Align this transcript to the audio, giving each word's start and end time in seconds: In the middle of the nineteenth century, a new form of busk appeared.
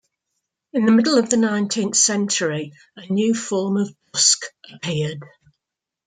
In 0.73 0.87
the 0.87 0.91
middle 0.91 1.19
of 1.19 1.29
the 1.29 1.37
nineteenth 1.37 1.95
century, 1.95 2.73
a 2.95 3.05
new 3.13 3.35
form 3.35 3.77
of 3.77 3.95
busk 4.11 4.45
appeared. 4.73 5.19